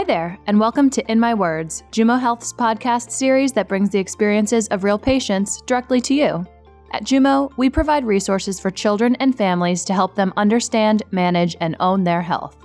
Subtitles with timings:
[0.00, 3.98] Hi there, and welcome to In My Words, Jumo Health's podcast series that brings the
[3.98, 6.46] experiences of real patients directly to you.
[6.92, 11.76] At Jumo, we provide resources for children and families to help them understand, manage, and
[11.80, 12.56] own their health.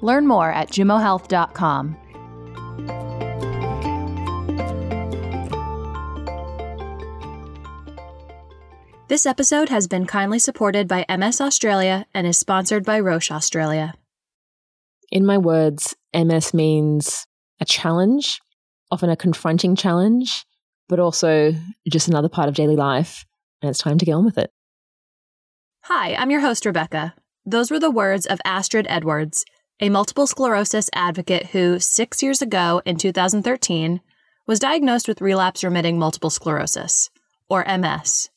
[0.00, 1.96] Learn more at jumohealth.com.
[9.08, 13.94] This episode has been kindly supported by MS Australia and is sponsored by Roche Australia.
[15.14, 17.24] In my words, MS means
[17.60, 18.40] a challenge,
[18.90, 20.44] often a confronting challenge,
[20.88, 21.54] but also
[21.88, 23.24] just another part of daily life,
[23.62, 24.50] and it's time to get on with it.
[25.82, 27.14] Hi, I'm your host, Rebecca.
[27.46, 29.44] Those were the words of Astrid Edwards,
[29.78, 34.00] a multiple sclerosis advocate who, six years ago in 2013,
[34.48, 37.08] was diagnosed with relapse remitting multiple sclerosis,
[37.48, 38.30] or MS.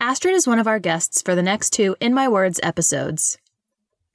[0.00, 3.36] Astrid is one of our guests for the next two In My Words episodes.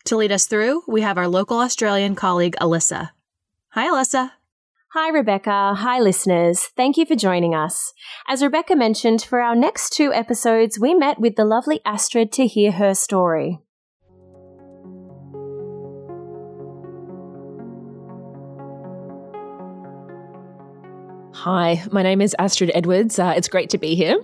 [0.07, 3.09] To lead us through, we have our local Australian colleague, Alyssa.
[3.71, 4.31] Hi, Alyssa.
[4.93, 5.73] Hi, Rebecca.
[5.75, 6.61] Hi, listeners.
[6.77, 7.91] Thank you for joining us.
[8.25, 12.47] As Rebecca mentioned, for our next two episodes, we met with the lovely Astrid to
[12.47, 13.59] hear her story.
[21.33, 23.19] Hi, my name is Astrid Edwards.
[23.19, 24.23] Uh, it's great to be here.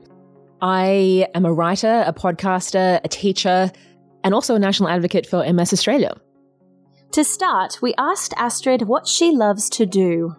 [0.62, 3.70] I am a writer, a podcaster, a teacher,
[4.24, 6.16] and also a national advocate for MS Australia.
[7.14, 10.36] To start, we asked Astrid what she loves to do.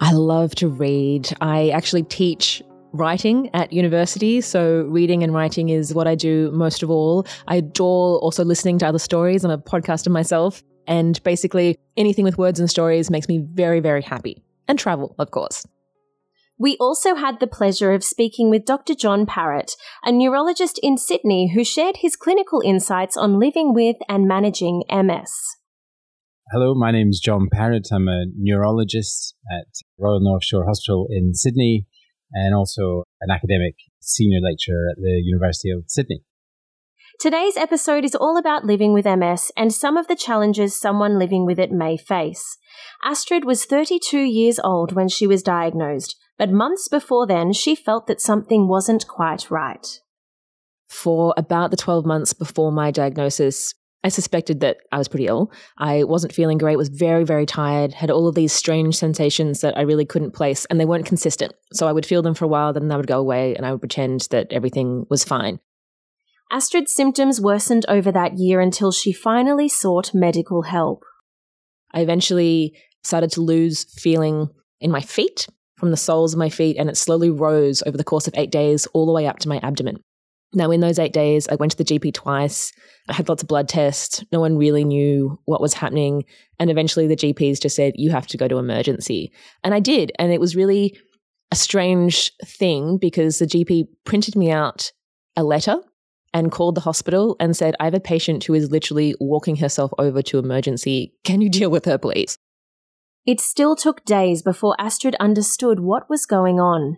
[0.00, 1.32] I love to read.
[1.40, 6.82] I actually teach writing at university, so reading and writing is what I do most
[6.82, 7.26] of all.
[7.48, 9.44] I adore also listening to other stories.
[9.44, 14.02] I'm a podcaster myself, and basically anything with words and stories makes me very, very
[14.02, 14.42] happy.
[14.68, 15.66] And travel, of course.
[16.60, 18.92] We also had the pleasure of speaking with Dr.
[18.92, 24.26] John Parratt, a neurologist in Sydney who shared his clinical insights on living with and
[24.26, 25.30] managing MS.
[26.50, 27.86] Hello, my name is John Parratt.
[27.92, 29.68] I'm a neurologist at
[30.00, 31.86] Royal North Shore Hospital in Sydney
[32.32, 36.24] and also an academic senior lecturer at the University of Sydney.
[37.18, 41.44] Today's episode is all about living with MS and some of the challenges someone living
[41.44, 42.56] with it may face.
[43.04, 48.06] Astrid was 32 years old when she was diagnosed, but months before then, she felt
[48.06, 50.00] that something wasn't quite right.
[50.88, 53.74] For about the 12 months before my diagnosis,
[54.04, 55.50] I suspected that I was pretty ill.
[55.76, 59.76] I wasn't feeling great, was very, very tired, had all of these strange sensations that
[59.76, 61.52] I really couldn't place, and they weren't consistent.
[61.72, 63.72] So I would feel them for a while, then they would go away, and I
[63.72, 65.58] would pretend that everything was fine.
[66.50, 71.04] Astrid's symptoms worsened over that year until she finally sought medical help.
[71.92, 74.48] I eventually started to lose feeling
[74.80, 78.04] in my feet from the soles of my feet, and it slowly rose over the
[78.04, 79.98] course of eight days all the way up to my abdomen.
[80.54, 82.72] Now, in those eight days, I went to the GP twice.
[83.08, 84.24] I had lots of blood tests.
[84.32, 86.24] No one really knew what was happening.
[86.58, 89.30] And eventually, the GPs just said, You have to go to emergency.
[89.62, 90.12] And I did.
[90.18, 90.98] And it was really
[91.52, 94.92] a strange thing because the GP printed me out
[95.36, 95.76] a letter
[96.32, 99.92] and called the hospital and said, I have a patient who is literally walking herself
[99.98, 101.14] over to emergency.
[101.24, 102.38] Can you deal with her, please?
[103.26, 106.96] It still took days before Astrid understood what was going on.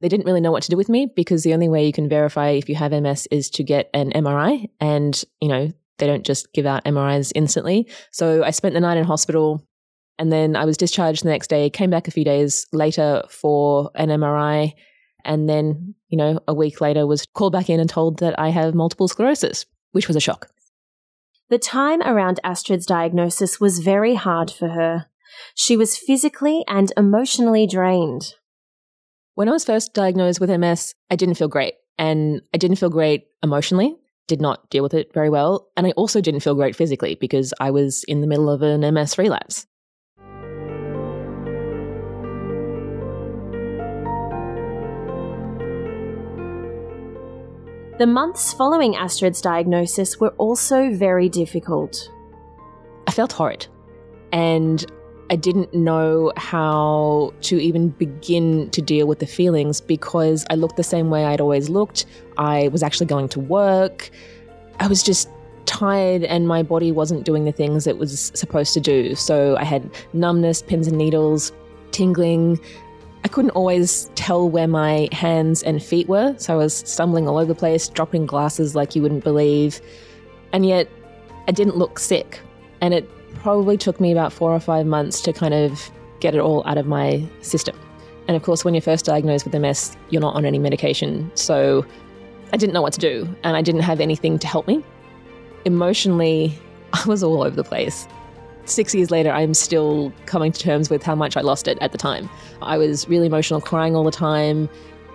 [0.00, 2.08] They didn't really know what to do with me because the only way you can
[2.08, 4.70] verify if you have MS is to get an MRI.
[4.80, 7.86] And, you know, they don't just give out MRIs instantly.
[8.10, 9.62] So I spent the night in hospital
[10.18, 13.90] and then I was discharged the next day, came back a few days later for
[13.94, 14.72] an MRI.
[15.24, 18.50] And then, you know, a week later was called back in and told that I
[18.50, 20.48] have multiple sclerosis, which was a shock.
[21.48, 25.06] The time around Astrid's diagnosis was very hard for her.
[25.54, 28.34] She was physically and emotionally drained.
[29.34, 31.74] When I was first diagnosed with MS, I didn't feel great.
[31.98, 35.68] And I didn't feel great emotionally, did not deal with it very well.
[35.76, 38.80] And I also didn't feel great physically because I was in the middle of an
[38.94, 39.66] MS relapse.
[48.00, 52.10] The months following Astrid's diagnosis were also very difficult.
[53.06, 53.66] I felt horrid.
[54.32, 54.90] And
[55.28, 60.78] I didn't know how to even begin to deal with the feelings because I looked
[60.78, 62.06] the same way I'd always looked.
[62.38, 64.08] I was actually going to work.
[64.78, 65.28] I was just
[65.66, 69.14] tired and my body wasn't doing the things it was supposed to do.
[69.14, 71.52] So I had numbness, pins and needles,
[71.90, 72.60] tingling.
[73.30, 76.34] I couldn't always tell where my hands and feet were.
[76.36, 79.80] So I was stumbling all over the place, dropping glasses like you wouldn't believe.
[80.52, 80.88] And yet
[81.46, 82.40] I didn't look sick.
[82.80, 86.40] And it probably took me about four or five months to kind of get it
[86.40, 87.78] all out of my system.
[88.26, 91.30] And of course, when you're first diagnosed with MS, you're not on any medication.
[91.36, 91.86] So
[92.52, 94.82] I didn't know what to do and I didn't have anything to help me.
[95.64, 96.58] Emotionally,
[96.92, 98.08] I was all over the place.
[98.70, 101.92] Six years later, I'm still coming to terms with how much I lost it at
[101.92, 102.28] the time.
[102.62, 104.68] I was really emotional, crying all the time,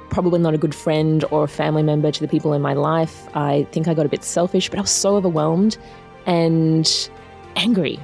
[0.10, 3.28] probably not a good friend or a family member to the people in my life.
[3.36, 5.78] I think I got a bit selfish, but I was so overwhelmed
[6.26, 7.10] and
[7.56, 8.00] angry.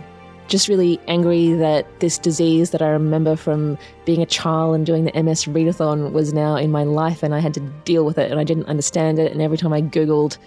[0.48, 5.06] Just really angry that this disease that I remember from being a child and doing
[5.06, 8.31] the MS readathon was now in my life and I had to deal with it
[8.31, 9.31] and I didn't understand it.
[9.31, 10.38] And every time I Googled,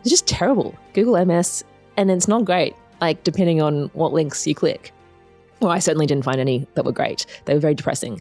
[0.00, 0.74] it's just terrible.
[0.92, 1.64] Google MS
[1.96, 4.92] and it's not great, like depending on what links you click.
[5.60, 7.26] Well, I certainly didn't find any that were great.
[7.44, 8.20] They were very depressing.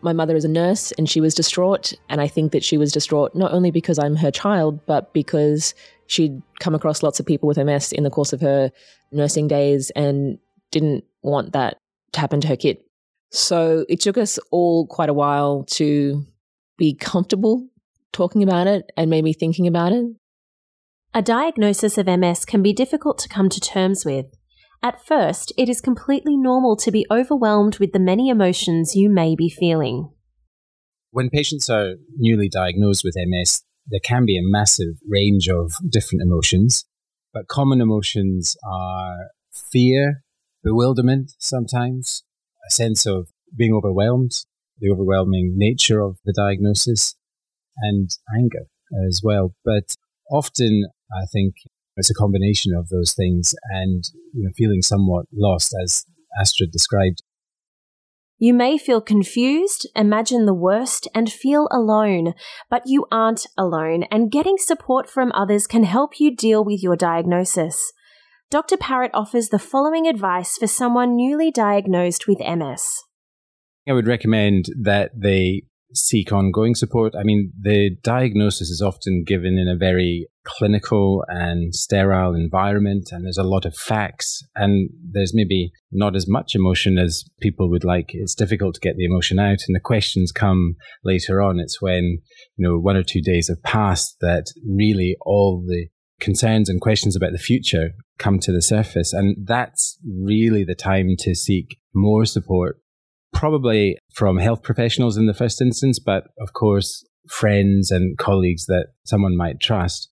[0.00, 1.92] My mother is a nurse and she was distraught.
[2.08, 5.74] And I think that she was distraught not only because I'm her child, but because
[6.06, 8.70] she'd come across lots of people with MS in the course of her
[9.12, 10.38] nursing days and
[10.70, 11.78] didn't want that
[12.12, 12.78] to happen to her kid.
[13.30, 16.24] So it took us all quite a while to
[16.76, 17.66] be comfortable
[18.12, 20.06] talking about it and maybe thinking about it.
[21.14, 24.26] A diagnosis of MS can be difficult to come to terms with.
[24.82, 29.34] At first, it is completely normal to be overwhelmed with the many emotions you may
[29.34, 30.10] be feeling.
[31.10, 36.22] When patients are newly diagnosed with MS, there can be a massive range of different
[36.22, 36.84] emotions,
[37.32, 39.28] but common emotions are
[39.72, 40.22] fear,
[40.62, 42.22] bewilderment sometimes,
[42.68, 44.32] a sense of being overwhelmed,
[44.78, 47.16] the overwhelming nature of the diagnosis,
[47.78, 48.66] and anger
[49.08, 49.54] as well.
[49.64, 49.96] But
[50.30, 51.54] often, I think
[51.96, 56.04] it's a combination of those things and you know, feeling somewhat lost, as
[56.40, 57.22] Astrid described.
[58.40, 62.34] You may feel confused, imagine the worst, and feel alone,
[62.70, 66.94] but you aren't alone, and getting support from others can help you deal with your
[66.94, 67.92] diagnosis.
[68.48, 68.76] Dr.
[68.76, 73.02] Parratt offers the following advice for someone newly diagnosed with MS.
[73.88, 75.64] I would recommend that they
[75.94, 77.14] seek ongoing support.
[77.18, 83.24] I mean, the diagnosis is often given in a very clinical and sterile environment, and
[83.24, 87.84] there's a lot of facts, and there's maybe not as much emotion as people would
[87.84, 88.10] like.
[88.10, 91.60] It's difficult to get the emotion out, and the questions come later on.
[91.60, 92.18] It's when,
[92.56, 95.88] you know, one or two days have passed that really all the
[96.20, 99.12] concerns and questions about the future come to the surface.
[99.12, 102.80] And that's really the time to seek more support
[103.32, 108.88] probably from health professionals in the first instance, but of course, friends and colleagues that
[109.04, 110.10] someone might trust.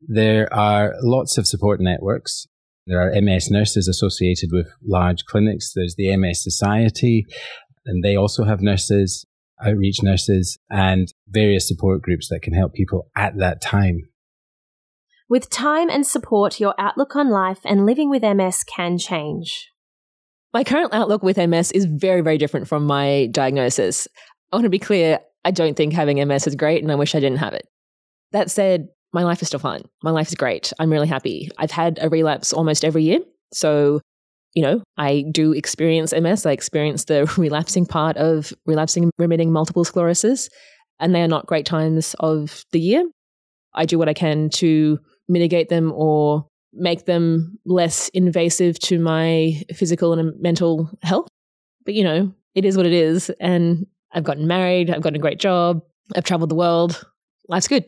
[0.00, 2.46] There are lots of support networks.
[2.86, 5.72] There are MS nurses associated with large clinics.
[5.74, 7.26] There's the MS Society,
[7.86, 9.24] and they also have nurses,
[9.64, 14.08] outreach nurses, and various support groups that can help people at that time.
[15.28, 19.71] With time and support, your outlook on life and living with MS can change.
[20.52, 24.06] My current outlook with MS is very, very different from my diagnosis.
[24.52, 27.14] I want to be clear, I don't think having MS is great and I wish
[27.14, 27.66] I didn't have it.
[28.32, 29.82] That said, my life is still fine.
[30.02, 30.72] My life is great.
[30.78, 31.50] I'm really happy.
[31.58, 33.20] I've had a relapse almost every year.
[33.52, 34.00] So,
[34.54, 36.46] you know, I do experience MS.
[36.46, 40.48] I experience the relapsing part of relapsing remitting multiple sclerosis,
[40.98, 43.04] and they are not great times of the year.
[43.74, 49.62] I do what I can to mitigate them or make them less invasive to my
[49.74, 51.28] physical and mental health.
[51.84, 53.30] But, you know, it is what it is.
[53.40, 55.82] And I've gotten married, I've got a great job,
[56.14, 57.04] I've traveled the world.
[57.48, 57.84] Life's good.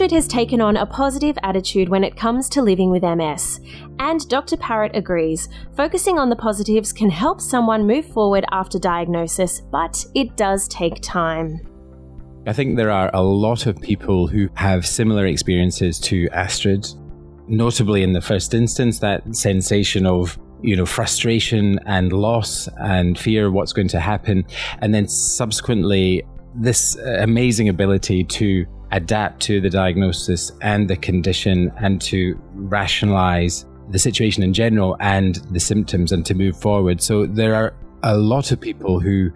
[0.00, 3.60] Astrid has taken on a positive attitude when it comes to living with MS.
[3.98, 4.56] And Dr.
[4.56, 10.38] Parratt agrees, focusing on the positives can help someone move forward after diagnosis, but it
[10.38, 11.60] does take time.
[12.46, 16.86] I think there are a lot of people who have similar experiences to Astrid,
[17.46, 23.48] notably in the first instance, that sensation of you know, frustration and loss and fear
[23.48, 24.46] of what's going to happen.
[24.78, 26.22] And then subsequently,
[26.54, 33.98] this amazing ability to adapt to the diagnosis and the condition and to rationalize the
[33.98, 37.00] situation in general and the symptoms and to move forward.
[37.02, 39.30] So there are a lot of people who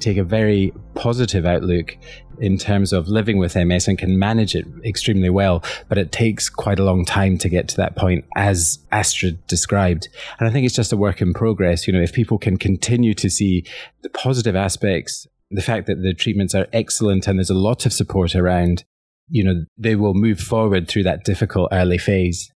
[0.00, 1.96] take a very positive outlook
[2.38, 6.48] in terms of living with MS and can manage it extremely well, but it takes
[6.48, 10.08] quite a long time to get to that point, as Astrid described.
[10.40, 11.86] And I think it's just a work in progress.
[11.86, 13.64] You know, if people can continue to see
[14.02, 17.92] the positive aspects, the fact that the treatments are excellent and there's a lot of
[17.92, 18.84] support around,
[19.28, 22.50] you know, they will move forward through that difficult early phase.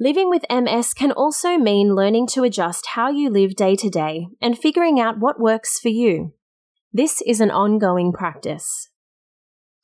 [0.00, 4.26] Living with MS can also mean learning to adjust how you live day to day
[4.42, 6.32] and figuring out what works for you.
[6.92, 8.88] This is an ongoing practice.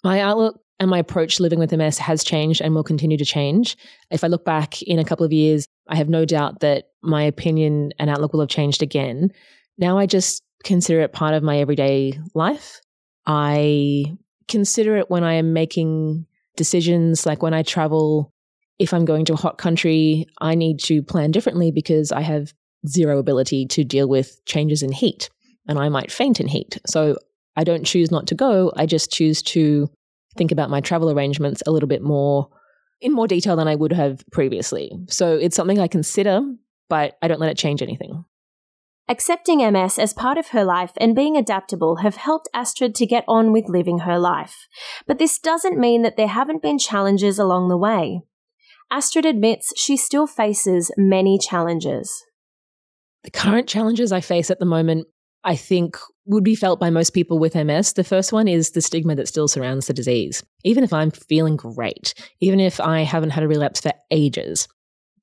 [0.03, 3.25] My outlook and my approach to living with MS has changed and will continue to
[3.25, 3.77] change.
[4.11, 7.23] If I look back in a couple of years, I have no doubt that my
[7.23, 9.31] opinion and outlook will have changed again.
[9.79, 12.81] Now I just consider it part of my everyday life.
[13.27, 14.07] I
[14.51, 16.27] consider it when I am making
[16.57, 18.33] decisions, like when I travel.
[18.79, 22.55] If I'm going to a hot country, I need to plan differently because I have
[22.87, 25.29] zero ability to deal with changes in heat
[25.69, 26.79] and I might faint in heat.
[26.87, 27.19] So
[27.57, 28.73] I don't choose not to go.
[28.77, 29.91] I just choose to
[30.37, 32.49] think about my travel arrangements a little bit more
[33.01, 34.93] in more detail than I would have previously.
[35.09, 36.41] So it's something I consider,
[36.89, 38.25] but I don't let it change anything.
[39.11, 43.25] Accepting MS as part of her life and being adaptable have helped Astrid to get
[43.27, 44.69] on with living her life.
[45.05, 48.21] But this doesn't mean that there haven't been challenges along the way.
[48.89, 52.25] Astrid admits she still faces many challenges.
[53.25, 55.09] The current challenges I face at the moment,
[55.43, 57.95] I think, would be felt by most people with MS.
[57.95, 60.45] The first one is the stigma that still surrounds the disease.
[60.63, 64.69] Even if I'm feeling great, even if I haven't had a relapse for ages,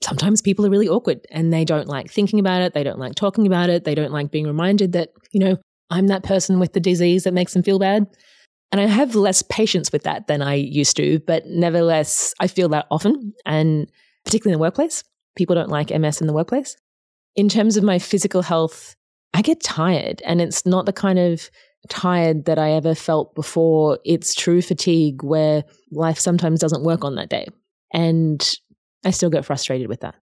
[0.02, 2.74] sometimes people are really awkward and they don't like thinking about it.
[2.74, 3.84] They don't like talking about it.
[3.84, 5.58] They don't like being reminded that, you know,
[5.90, 8.06] I'm that person with the disease that makes them feel bad.
[8.72, 12.70] And I have less patience with that than I used to, but nevertheless, I feel
[12.70, 13.34] that often.
[13.46, 13.90] And
[14.26, 15.04] particularly in the workplace,
[15.36, 16.76] people don't like MS in the workplace.
[17.36, 18.96] In terms of my physical health,
[19.34, 21.50] I get tired and it's not the kind of
[21.90, 24.00] tired that I ever felt before.
[24.04, 27.48] It's true fatigue where life sometimes doesn't work on that day.
[27.94, 28.58] And
[29.06, 30.16] I still get frustrated with that.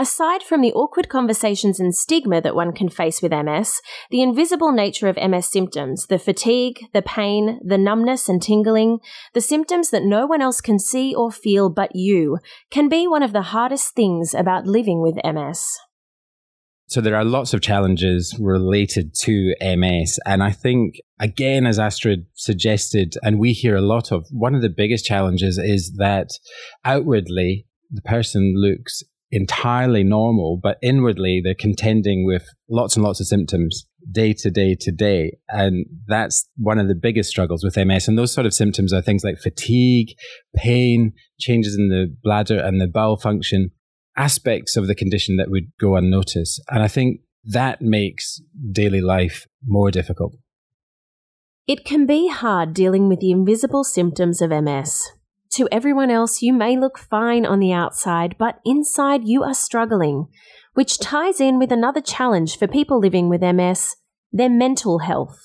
[0.00, 4.70] Aside from the awkward conversations and stigma that one can face with MS, the invisible
[4.70, 9.00] nature of MS symptoms, the fatigue, the pain, the numbness and tingling,
[9.34, 12.38] the symptoms that no one else can see or feel but you,
[12.70, 15.66] can be one of the hardest things about living with MS.
[16.88, 20.18] So there are lots of challenges related to MS.
[20.24, 24.62] And I think, again, as Astrid suggested, and we hear a lot of, one of
[24.62, 26.30] the biggest challenges is that
[26.86, 33.26] outwardly the person looks entirely normal, but inwardly they're contending with lots and lots of
[33.26, 35.36] symptoms day to day to day.
[35.50, 38.08] And that's one of the biggest struggles with MS.
[38.08, 40.14] And those sort of symptoms are things like fatigue,
[40.56, 43.72] pain, changes in the bladder and the bowel function
[44.18, 46.60] aspects of the condition that would go unnoticed.
[46.68, 48.40] And I think that makes
[48.72, 50.34] daily life more difficult.
[51.66, 55.10] It can be hard dealing with the invisible symptoms of MS.
[55.52, 60.26] To everyone else, you may look fine on the outside, but inside you are struggling,
[60.74, 63.96] which ties in with another challenge for people living with MS
[64.32, 65.38] their mental health.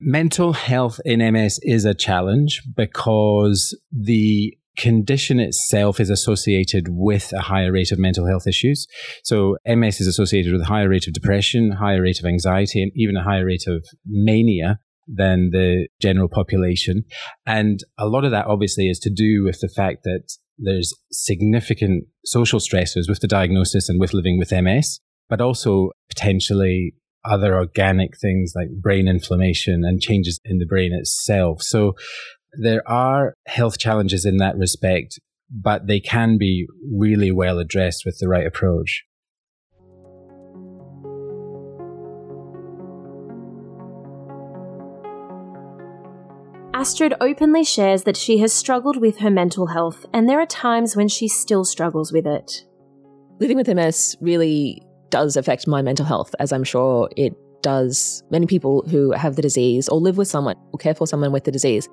[0.00, 7.40] Mental health in MS is a challenge because the condition itself is associated with a
[7.42, 8.86] higher rate of mental health issues.
[9.24, 12.92] So MS is associated with a higher rate of depression, higher rate of anxiety, and
[12.94, 17.04] even a higher rate of mania than the general population.
[17.44, 22.04] And a lot of that obviously is to do with the fact that there's significant
[22.24, 26.94] social stressors with the diagnosis and with living with MS, but also potentially
[27.24, 31.62] other organic things like brain inflammation and changes in the brain itself.
[31.62, 31.94] So
[32.58, 38.18] there are health challenges in that respect, but they can be really well addressed with
[38.18, 39.04] the right approach.
[46.74, 50.96] Astrid openly shares that she has struggled with her mental health, and there are times
[50.96, 52.64] when she still struggles with it.
[53.40, 58.46] Living with MS really does affect my mental health, as I'm sure it does many
[58.46, 61.50] people who have the disease or live with someone or care for someone with the
[61.50, 61.88] disease.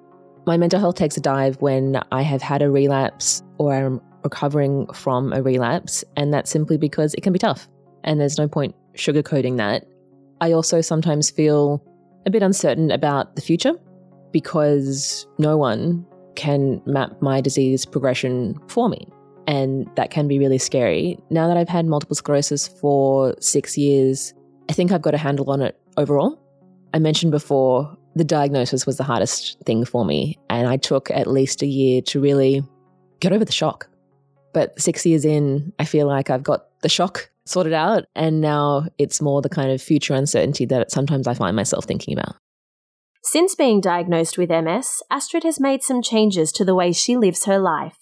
[0.46, 4.86] My mental health takes a dive when I have had a relapse or I'm recovering
[4.94, 7.68] from a relapse, and that's simply because it can be tough.
[8.04, 9.86] And there's no point sugarcoating that.
[10.42, 11.84] I also sometimes feel
[12.26, 13.74] a bit uncertain about the future
[14.32, 19.08] because no one can map my disease progression for me.
[19.48, 21.18] And that can be really scary.
[21.30, 24.34] Now that I've had multiple sclerosis for six years,
[24.70, 26.40] I think I've got a handle on it overall.
[26.94, 30.38] I mentioned before the diagnosis was the hardest thing for me.
[30.50, 32.64] And I took at least a year to really
[33.20, 33.88] get over the shock.
[34.54, 38.06] But six years in, I feel like I've got the shock sorted out.
[38.16, 42.18] And now it's more the kind of future uncertainty that sometimes I find myself thinking
[42.18, 42.36] about.
[43.24, 47.46] Since being diagnosed with MS, Astrid has made some changes to the way she lives
[47.46, 47.98] her life.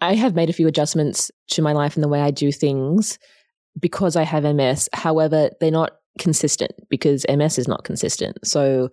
[0.00, 3.18] I have made a few adjustments to my life and the way I do things
[3.80, 4.88] because I have MS.
[4.92, 8.38] However, they're not consistent because MS is not consistent.
[8.44, 8.90] So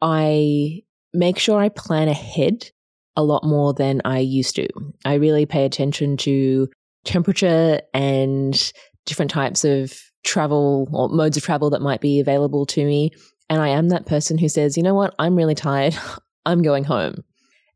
[0.00, 2.70] I make sure I plan ahead
[3.16, 4.68] a lot more than I used to.
[5.04, 6.68] I really pay attention to
[7.04, 8.72] temperature and
[9.06, 13.10] different types of travel or modes of travel that might be available to me.
[13.48, 15.96] And I am that person who says, you know what, I'm really tired.
[16.46, 17.24] I'm going home.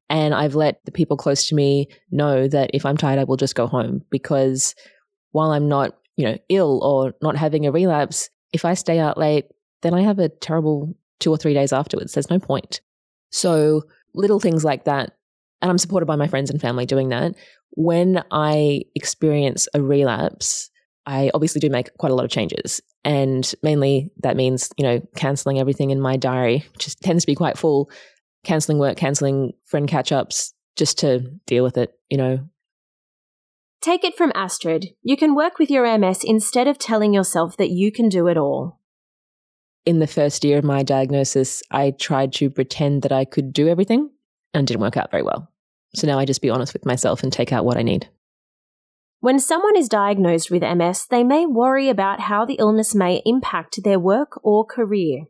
[0.09, 3.37] And I've let the people close to me know that if I'm tired, I will
[3.37, 4.75] just go home because
[5.31, 9.17] while I'm not, you know, ill or not having a relapse, if I stay out
[9.17, 9.47] late,
[9.81, 12.13] then I have a terrible two or three days afterwards.
[12.13, 12.81] There's no point.
[13.31, 15.17] So, little things like that.
[15.61, 17.35] And I'm supported by my friends and family doing that.
[17.71, 20.71] When I experience a relapse,
[21.07, 22.81] I obviously do make quite a lot of changes.
[23.05, 27.35] And mainly that means, you know, canceling everything in my diary, which tends to be
[27.35, 27.91] quite full,
[28.45, 32.49] canceling work, canceling friend catch ups, just to deal with it, you know.
[33.81, 34.91] Take it from Astrid.
[35.03, 38.37] You can work with your MS instead of telling yourself that you can do it
[38.37, 38.79] all.
[39.85, 43.69] In the first year of my diagnosis, I tried to pretend that I could do
[43.69, 44.11] everything
[44.55, 45.51] and didn't work out very well.
[45.95, 48.09] So now I just be honest with myself and take out what I need.
[49.21, 53.83] When someone is diagnosed with MS, they may worry about how the illness may impact
[53.85, 55.27] their work or career.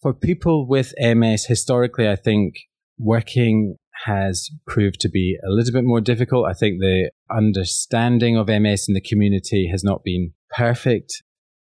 [0.00, 2.54] For people with MS, historically, I think
[2.98, 6.46] working has proved to be a little bit more difficult.
[6.48, 11.22] I think the understanding of MS in the community has not been perfect.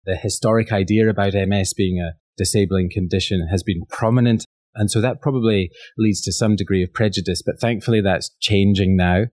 [0.05, 4.45] The historic idea about MS being a disabling condition has been prominent.
[4.75, 9.25] And so that probably leads to some degree of prejudice, but thankfully that's changing now.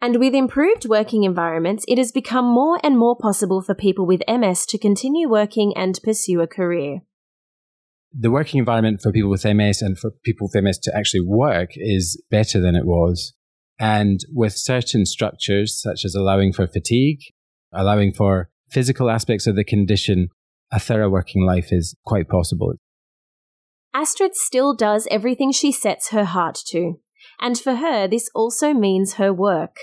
[0.00, 4.20] And with improved working environments, it has become more and more possible for people with
[4.28, 7.00] MS to continue working and pursue a career.
[8.12, 11.70] The working environment for people with MS and for people with MS to actually work
[11.76, 13.34] is better than it was.
[13.78, 17.20] And with certain structures, such as allowing for fatigue,
[17.72, 20.28] allowing for physical aspects of the condition,
[20.72, 22.74] a thorough working life is quite possible.
[23.94, 27.00] Astrid still does everything she sets her heart to.
[27.40, 29.76] And for her, this also means her work.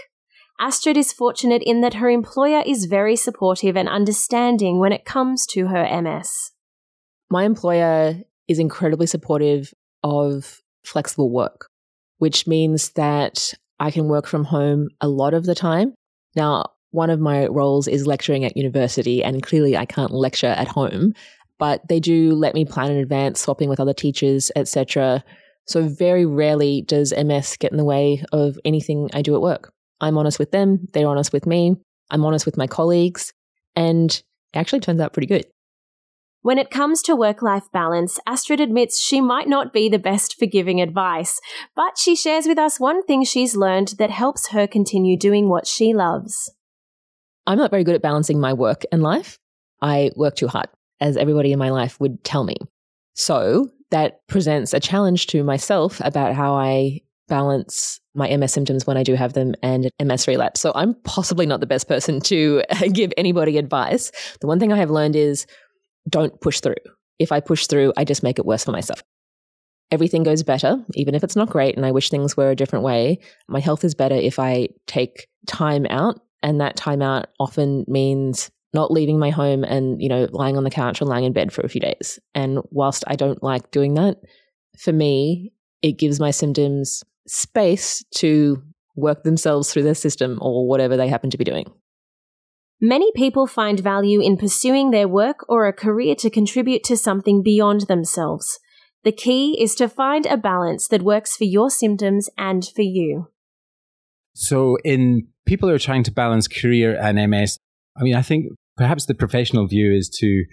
[0.60, 5.48] Astrid is fortunate in that her employer is very supportive and understanding when it comes
[5.48, 6.52] to her MS.
[7.30, 9.74] My employer is incredibly supportive
[10.04, 11.70] of flexible work,
[12.18, 15.96] which means that I can work from home a lot of the time.
[16.36, 20.68] Now, one of my roles is lecturing at university, and clearly I can't lecture at
[20.68, 21.14] home,
[21.58, 25.24] but they do let me plan in advance, swapping with other teachers, etc.
[25.66, 29.74] So very rarely does MS get in the way of anything I do at work.
[30.02, 31.78] I'm honest with them, they're honest with me,
[32.12, 33.34] I'm honest with my colleagues,
[33.76, 34.24] and it
[34.60, 35.46] actually turns out pretty good.
[36.44, 40.38] When it comes to work life balance, Astrid admits she might not be the best
[40.38, 41.40] for giving advice,
[41.76, 45.66] but she shares with us one thing she's learned that helps her continue doing what
[45.66, 46.52] she loves.
[47.46, 49.40] I'm not very good at balancing my work and life.
[49.82, 50.68] I work too hard,
[51.00, 52.56] as everybody in my life would tell me.
[53.16, 58.98] So that presents a challenge to myself about how I balance my MS symptoms when
[58.98, 60.60] I do have them and MS relapse.
[60.60, 64.12] So I'm possibly not the best person to give anybody advice.
[64.42, 65.46] The one thing I have learned is
[66.10, 66.76] don't push through.
[67.20, 69.04] If I push through, I just make it worse for myself.
[69.92, 72.84] Everything goes better, even if it's not great and I wish things were a different
[72.84, 73.20] way.
[73.48, 76.20] My health is better if I take time out.
[76.44, 80.64] And that time out often means not leaving my home and, you know, lying on
[80.64, 82.20] the couch or lying in bed for a few days.
[82.36, 84.18] And whilst I don't like doing that,
[84.78, 88.62] for me, it gives my symptoms space to
[88.96, 91.66] work themselves through their system or whatever they happen to be doing.
[92.82, 97.42] Many people find value in pursuing their work or a career to contribute to something
[97.42, 98.60] beyond themselves.
[99.04, 103.30] The key is to find a balance that works for your symptoms and for you.
[104.34, 107.58] So, in people are trying to balance career and MS,
[107.98, 110.46] I mean, I think perhaps the professional view is to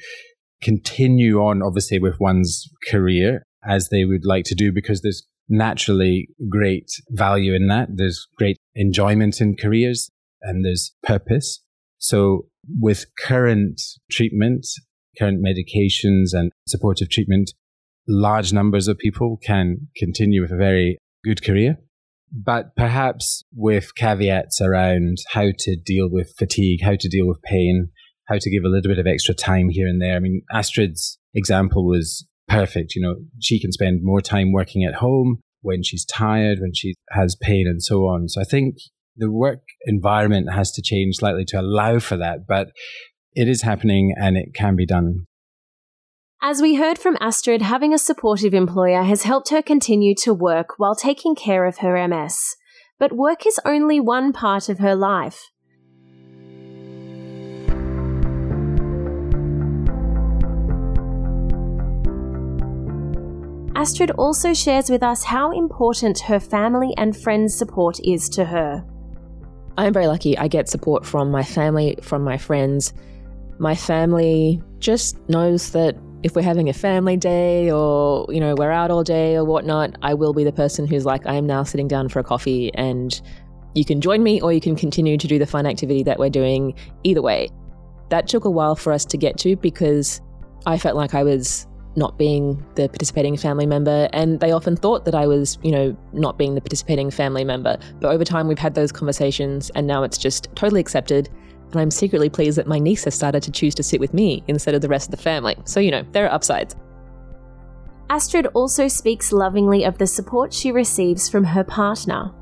[0.62, 6.28] continue on, obviously, with one's career as they would like to do because there's naturally
[6.48, 7.88] great value in that.
[7.92, 10.10] There's great enjoyment in careers
[10.42, 11.60] and there's purpose.
[11.98, 12.46] So
[12.80, 14.66] with current treatment,
[15.18, 17.52] current medications and supportive treatment,
[18.08, 21.78] large numbers of people can continue with a very good career
[22.32, 27.90] but perhaps with caveats around how to deal with fatigue, how to deal with pain,
[28.28, 30.16] how to give a little bit of extra time here and there.
[30.16, 32.94] I mean, Astrid's example was perfect.
[32.94, 36.94] You know, she can spend more time working at home when she's tired, when she
[37.10, 38.28] has pain and so on.
[38.28, 38.76] So I think
[39.16, 42.68] the work environment has to change slightly to allow for that, but
[43.34, 45.26] it is happening and it can be done.
[46.42, 50.78] As we heard from Astrid, having a supportive employer has helped her continue to work
[50.78, 52.56] while taking care of her MS.
[52.98, 55.50] But work is only one part of her life.
[63.76, 68.82] Astrid also shares with us how important her family and friends' support is to her.
[69.76, 70.38] I'm very lucky.
[70.38, 72.94] I get support from my family, from my friends.
[73.58, 78.70] My family just knows that if we're having a family day or, you know, we're
[78.70, 81.62] out all day or whatnot, I will be the person who's like, I am now
[81.62, 83.20] sitting down for a coffee and
[83.74, 86.30] you can join me or you can continue to do the fun activity that we're
[86.30, 86.74] doing.
[87.04, 87.48] Either way.
[88.10, 90.20] That took a while for us to get to because
[90.66, 94.08] I felt like I was not being the participating family member.
[94.12, 97.78] And they often thought that I was, you know, not being the participating family member.
[98.00, 101.28] But over time, we've had those conversations, and now it's just totally accepted.
[101.72, 104.42] And I'm secretly pleased that my niece has started to choose to sit with me
[104.48, 105.56] instead of the rest of the family.
[105.64, 106.74] So, you know, there are upsides.
[108.08, 112.32] Astrid also speaks lovingly of the support she receives from her partner.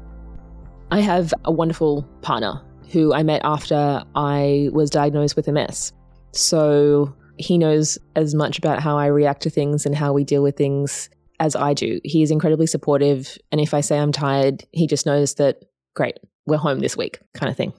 [0.90, 5.92] I have a wonderful partner who I met after I was diagnosed with MS.
[6.32, 10.42] So he knows as much about how I react to things and how we deal
[10.42, 12.00] with things as I do.
[12.02, 13.36] He is incredibly supportive.
[13.52, 15.64] And if I say I'm tired, he just knows that,
[15.94, 17.74] great, we're home this week, kind of thing.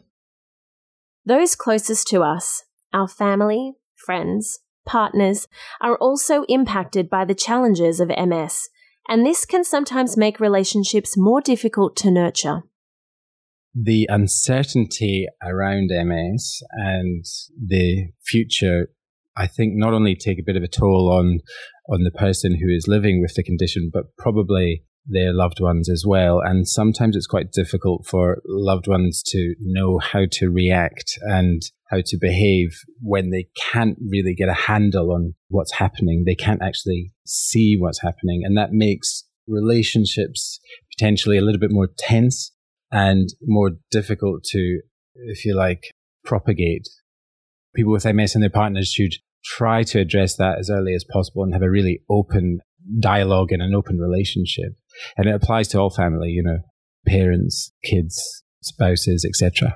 [1.30, 5.48] Those closest to us, our family, friends, partners,
[5.80, 8.68] are also impacted by the challenges of MS,
[9.08, 12.64] and this can sometimes make relationships more difficult to nurture.
[13.76, 17.24] The uncertainty around MS and
[17.64, 18.88] the future,
[19.38, 21.42] I think, not only take a bit of a toll on
[21.88, 26.04] on the person who is living with the condition, but probably their loved ones as
[26.06, 26.40] well.
[26.40, 32.02] And sometimes it's quite difficult for loved ones to know how to react and how
[32.06, 32.70] to behave
[33.02, 36.24] when they can't really get a handle on what's happening.
[36.26, 38.42] They can't actually see what's happening.
[38.44, 40.60] And that makes relationships
[40.96, 42.52] potentially a little bit more tense
[42.92, 44.82] and more difficult to,
[45.16, 45.92] if you like,
[46.24, 46.88] propagate.
[47.76, 51.44] People with MS and their partners should try to address that as early as possible
[51.44, 52.60] and have a really open
[53.00, 54.74] dialogue and an open relationship.
[55.18, 56.60] And it applies to all family, you know,
[57.08, 59.76] parents, kids, spouses, etc.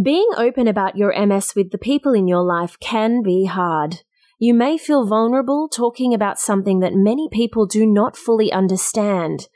[0.00, 4.02] Being open about your MS with the people in your life can be hard.
[4.38, 9.48] You may feel vulnerable talking about something that many people do not fully understand.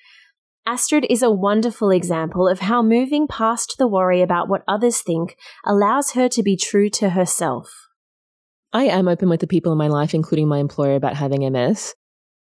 [0.67, 5.37] Astrid is a wonderful example of how moving past the worry about what others think
[5.65, 7.71] allows her to be true to herself.
[8.73, 11.95] I am open with the people in my life, including my employer, about having MS.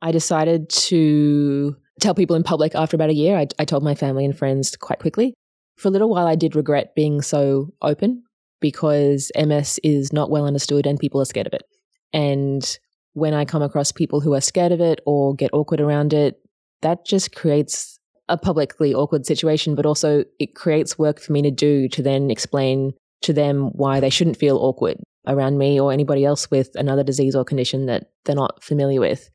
[0.04, 3.38] I decided to tell people in public after about a year.
[3.38, 5.34] I, I told my family and friends quite quickly.
[5.78, 8.24] For a little while, I did regret being so open
[8.60, 11.64] because MS is not well understood and people are scared of it.
[12.12, 12.78] And
[13.14, 16.36] when I come across people who are scared of it or get awkward around it,
[16.82, 21.52] that just creates a publicly awkward situation, but also it creates work for me to
[21.52, 26.26] do to then explain to them why they shouldn't feel awkward around me or anybody
[26.26, 29.30] else with another disease or condition that they're not familiar with.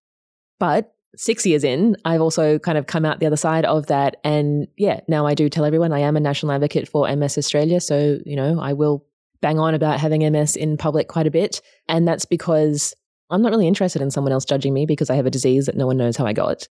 [0.59, 4.17] But six years in, I've also kind of come out the other side of that.
[4.25, 7.81] And yeah, now I do tell everyone I am a national advocate for MS Australia.
[7.81, 9.05] So, you know, I will
[9.41, 11.61] bang on about having MS in public quite a bit.
[11.89, 12.95] And that's because
[13.31, 15.77] I'm not really interested in someone else judging me because I have a disease that
[15.77, 16.69] no one knows how I got.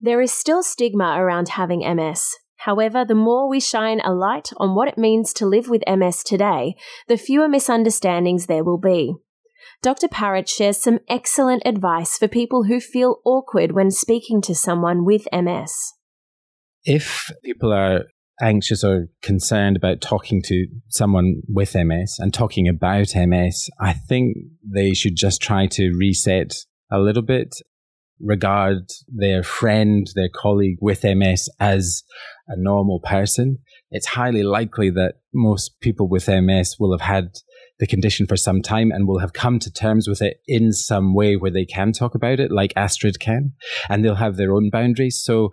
[0.00, 2.36] There is still stigma around having MS.
[2.58, 6.22] However, the more we shine a light on what it means to live with MS
[6.22, 6.76] today,
[7.08, 9.14] the fewer misunderstandings there will be.
[9.84, 10.08] Dr.
[10.08, 15.28] Parratt shares some excellent advice for people who feel awkward when speaking to someone with
[15.30, 15.74] MS.
[16.84, 18.04] If people are
[18.40, 24.38] anxious or concerned about talking to someone with MS and talking about MS, I think
[24.64, 26.54] they should just try to reset
[26.90, 27.54] a little bit
[28.20, 32.04] regard their friend, their colleague with MS as
[32.48, 33.58] a normal person,
[33.90, 37.32] it's highly likely that most people with MS will have had
[37.78, 41.14] the condition for some time and will have come to terms with it in some
[41.14, 43.52] way where they can talk about it, like Astrid can,
[43.88, 45.22] and they'll have their own boundaries.
[45.22, 45.50] So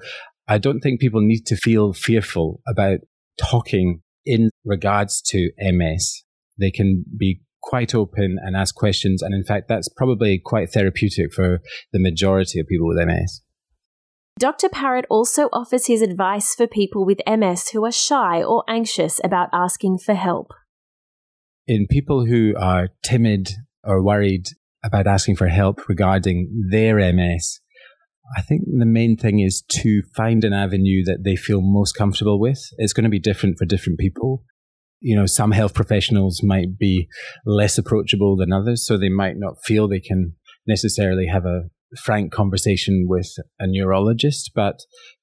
[0.47, 2.99] I don't think people need to feel fearful about
[3.39, 6.23] talking in regards to MS.
[6.59, 9.21] They can be quite open and ask questions.
[9.21, 11.59] And in fact, that's probably quite therapeutic for
[11.91, 13.41] the majority of people with MS.
[14.39, 14.69] Dr.
[14.69, 19.49] Parratt also offers his advice for people with MS who are shy or anxious about
[19.53, 20.51] asking for help.
[21.67, 23.49] In people who are timid
[23.83, 24.45] or worried
[24.83, 27.59] about asking for help regarding their MS,
[28.35, 32.39] I think the main thing is to find an avenue that they feel most comfortable
[32.39, 32.59] with.
[32.77, 34.43] It's going to be different for different people
[35.01, 37.09] you know, some health professionals might be
[37.45, 40.35] less approachable than others, so they might not feel they can
[40.67, 41.63] necessarily have a
[42.03, 44.79] frank conversation with a neurologist, but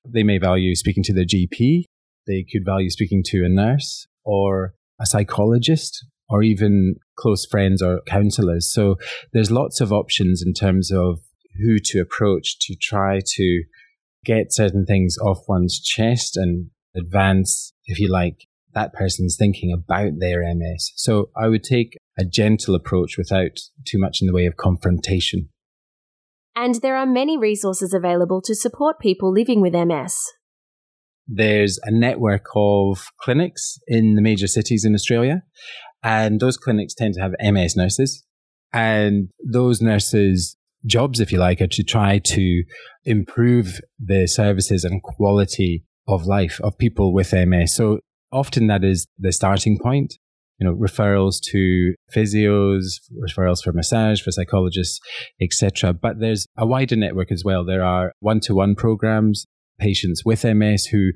[0.07, 1.85] they may value speaking to their GP.
[2.27, 8.01] They could value speaking to a nurse or a psychologist or even close friends or
[8.07, 8.73] counselors.
[8.73, 8.97] So
[9.33, 11.21] there's lots of options in terms of
[11.61, 13.65] who to approach to try to
[14.25, 20.13] get certain things off one's chest and advance, if you like, that person's thinking about
[20.19, 20.93] their MS.
[20.97, 25.49] So I would take a gentle approach without too much in the way of confrontation.
[26.55, 30.21] And there are many resources available to support people living with MS.
[31.27, 35.43] There's a network of clinics in the major cities in Australia,
[36.03, 38.25] and those clinics tend to have MS nurses.
[38.73, 40.57] And those nurses
[40.87, 42.65] jobs, if you like, are to try to
[43.05, 47.75] improve the services and quality of life of people with MS.
[47.75, 48.01] So
[48.33, 50.15] often that is the starting point.
[50.61, 54.99] You know, referrals to physios, referrals for massage, for psychologists,
[55.41, 55.93] etc.
[55.93, 57.65] But there's a wider network as well.
[57.65, 59.47] There are one-to-one programs,
[59.79, 61.11] patients with MS who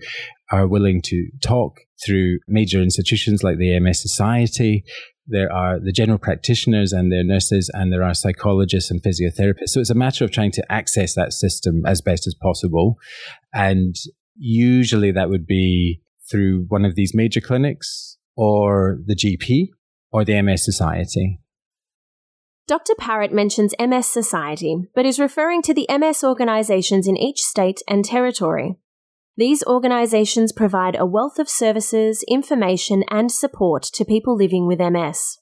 [0.51, 4.85] are willing to talk through major institutions like the MS Society.
[5.27, 9.69] There are the general practitioners and their nurses, and there are psychologists and physiotherapists.
[9.69, 12.97] So it's a matter of trying to access that system as best as possible.
[13.55, 13.95] And
[14.37, 19.69] usually that would be through one of these major clinics or the GP
[20.11, 21.39] or the MS Society.
[22.69, 22.95] Dr.
[22.97, 28.05] Parratt mentions MS Society, but is referring to the MS organisations in each state and
[28.05, 28.77] territory.
[29.37, 35.39] These organisations provide a wealth of services, information, and support to people living with MS.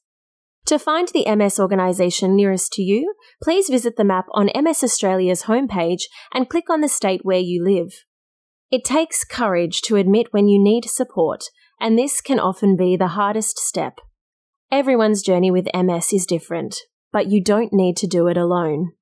[0.66, 5.42] To find the MS organisation nearest to you, please visit the map on MS Australia's
[5.42, 6.02] homepage
[6.32, 7.92] and click on the state where you live.
[8.70, 11.44] It takes courage to admit when you need support,
[11.80, 13.98] and this can often be the hardest step.
[14.70, 18.92] Everyone's journey with MS is different, but you don't need to do it alone.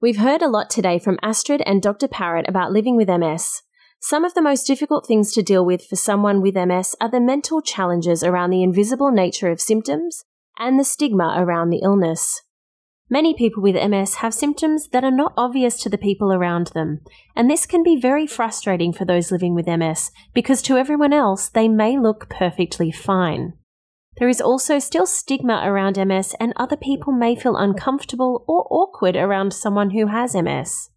[0.00, 2.08] We've heard a lot today from Astrid and Dr.
[2.08, 3.62] Parratt about living with MS.
[4.00, 7.20] Some of the most difficult things to deal with for someone with MS are the
[7.20, 10.24] mental challenges around the invisible nature of symptoms
[10.58, 12.40] and the stigma around the illness.
[13.10, 17.00] Many people with MS have symptoms that are not obvious to the people around them,
[17.34, 21.48] and this can be very frustrating for those living with MS because to everyone else
[21.48, 23.54] they may look perfectly fine.
[24.20, 29.16] There is also still stigma around MS, and other people may feel uncomfortable or awkward
[29.16, 30.90] around someone who has MS.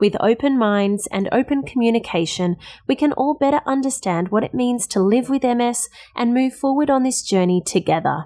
[0.00, 2.56] With open minds and open communication,
[2.88, 6.88] we can all better understand what it means to live with MS and move forward
[6.88, 8.24] on this journey together.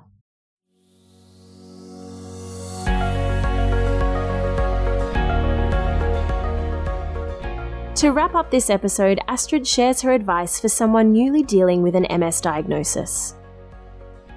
[7.96, 12.06] To wrap up this episode, Astrid shares her advice for someone newly dealing with an
[12.20, 13.35] MS diagnosis.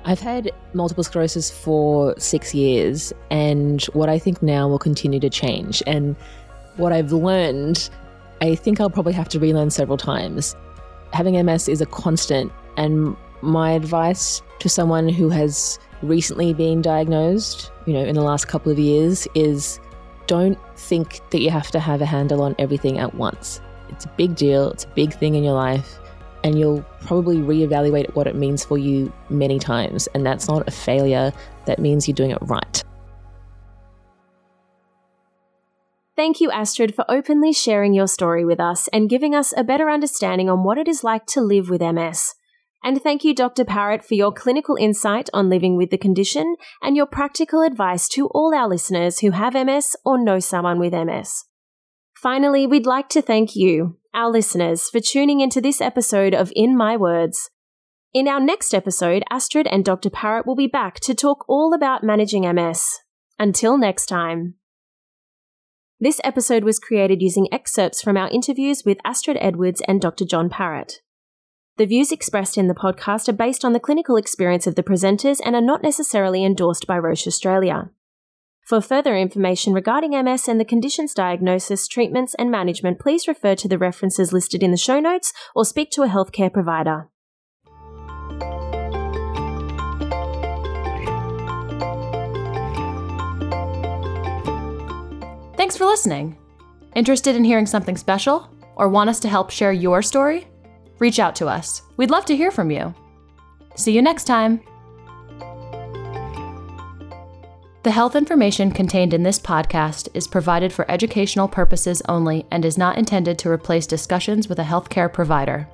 [0.06, 5.30] I've had multiple sclerosis for six years, and what I think now will continue to
[5.30, 5.84] change.
[5.86, 6.16] And
[6.78, 7.90] what I've learned,
[8.42, 10.56] I think I'll probably have to relearn several times.
[11.12, 17.72] Having MS is a constant, and my advice to someone who has recently been diagnosed,
[17.86, 19.80] you know, in the last couple of years is
[20.28, 23.62] don't think that you have to have a handle on everything at once.
[23.90, 26.00] It's a big deal, it's a big thing in your life,
[26.44, 30.08] and you'll probably reevaluate what it means for you many times.
[30.14, 31.34] And that's not a failure,
[31.66, 32.84] that means you're doing it right.
[36.16, 39.90] Thank you, Astrid, for openly sharing your story with us and giving us a better
[39.90, 42.36] understanding on what it is like to live with MS.
[42.84, 43.66] And thank you, Dr.
[43.66, 48.28] Parratt, for your clinical insight on living with the condition and your practical advice to
[48.28, 51.46] all our listeners who have MS or know someone with MS.
[52.22, 56.76] Finally, we'd like to thank you, our listeners, for tuning into this episode of In
[56.76, 57.50] My Words.
[58.14, 60.10] In our next episode, Astrid and Dr.
[60.10, 63.00] Parratt will be back to talk all about managing MS.
[63.40, 64.56] Until next time.
[66.02, 70.26] This episode was created using excerpts from our interviews with Astrid Edwards and Dr.
[70.26, 70.96] John Parratt.
[71.78, 75.40] The views expressed in the podcast are based on the clinical experience of the presenters
[75.46, 77.92] and are not necessarily endorsed by Roche Australia.
[78.70, 83.68] For further information regarding MS and the condition's diagnosis, treatments, and management, please refer to
[83.68, 87.10] the references listed in the show notes or speak to a healthcare provider.
[95.58, 96.38] Thanks for listening.
[96.94, 98.48] Interested in hearing something special?
[98.76, 100.48] Or want us to help share your story?
[101.00, 101.82] reach out to us.
[101.98, 102.94] We'd love to hear from you.
[103.76, 104.62] See you next time.
[107.90, 112.78] The health information contained in this podcast is provided for educational purposes only and is
[112.78, 115.68] not intended to replace discussions with a healthcare provider.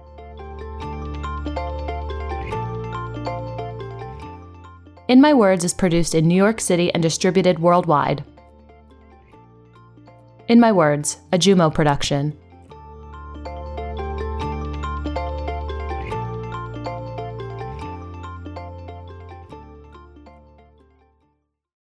[5.10, 8.23] In My Words is produced in New York City and distributed worldwide.
[10.47, 12.32] In My Words, a Jumo production.